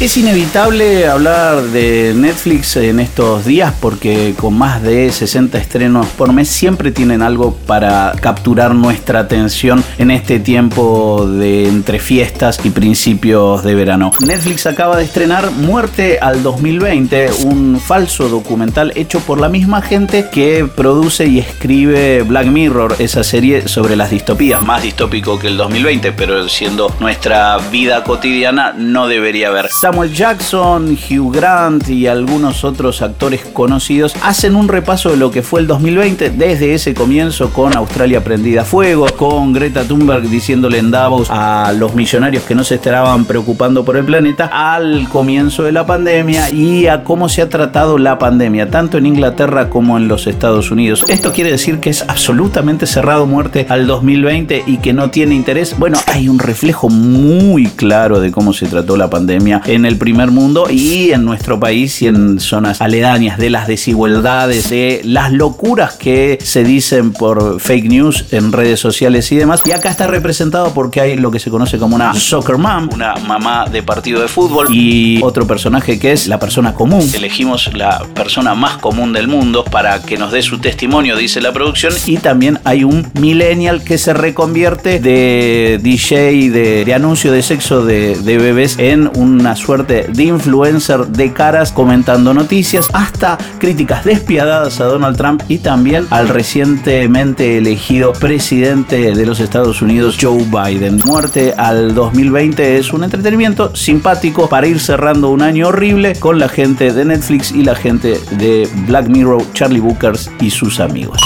[0.00, 6.32] Es inevitable hablar de Netflix en estos días porque con más de 60 estrenos por
[6.32, 12.70] mes siempre tienen algo para capturar nuestra atención en este tiempo de entre fiestas y
[12.70, 14.10] principios de verano.
[14.20, 20.30] Netflix acaba de estrenar Muerte al 2020, un falso documental hecho por la misma gente
[20.32, 25.58] que produce y escribe Black Mirror, esa serie sobre las distopías, más distópico que el
[25.58, 29.68] 2020, pero siendo nuestra vida cotidiana no debería haber.
[29.90, 35.42] Samuel Jackson, Hugh Grant y algunos otros actores conocidos hacen un repaso de lo que
[35.42, 40.78] fue el 2020 desde ese comienzo con Australia prendida a fuego, con Greta Thunberg diciéndole
[40.78, 45.64] en Davos a los millonarios que no se estaban preocupando por el planeta, al comienzo
[45.64, 49.96] de la pandemia y a cómo se ha tratado la pandemia, tanto en Inglaterra como
[49.96, 51.04] en los Estados Unidos.
[51.08, 55.76] Esto quiere decir que es absolutamente cerrado muerte al 2020 y que no tiene interés.
[55.76, 60.30] Bueno, hay un reflejo muy claro de cómo se trató la pandemia en el primer
[60.30, 65.94] mundo y en nuestro país y en zonas aledañas de las desigualdades, de las locuras
[65.94, 69.62] que se dicen por fake news en redes sociales y demás.
[69.64, 73.14] Y acá está representado porque hay lo que se conoce como una soccer mom, una
[73.16, 77.08] mamá de partido de fútbol y otro personaje que es la persona común.
[77.14, 81.52] Elegimos la persona más común del mundo para que nos dé su testimonio, dice la
[81.52, 81.92] producción.
[82.06, 88.16] Y también hay un millennial que se reconvierte de DJ, de, anuncio de sexo de,
[88.16, 95.16] de bebés en una de influencer de caras comentando noticias, hasta críticas despiadadas a Donald
[95.16, 100.96] Trump y también al recientemente elegido presidente de los Estados Unidos, Joe Biden.
[101.04, 106.48] Muerte al 2020 es un entretenimiento simpático para ir cerrando un año horrible con la
[106.48, 111.20] gente de Netflix y la gente de Black Mirror, Charlie Bookers y sus amigos.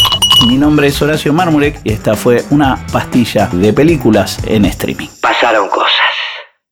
[0.46, 5.08] Mi nombre es Horacio Marmurek y esta fue una pastilla de películas en streaming.
[5.22, 6.13] Pasaron cosas.